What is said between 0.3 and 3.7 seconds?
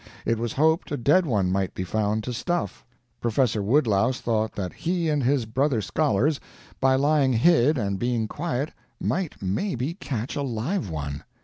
was hoped a dead one might be found to stuff. Professor